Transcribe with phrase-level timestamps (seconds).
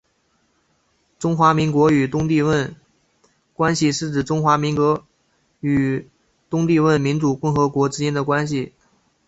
[1.19, 2.75] 中华民国与东帝汶
[3.53, 5.05] 关系是指中华民国
[5.59, 6.09] 与
[6.49, 8.73] 东帝汶民主共和国之间的关系。